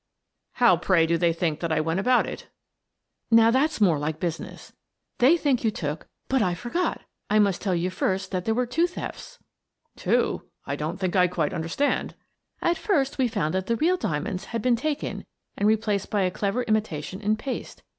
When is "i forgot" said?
6.41-7.01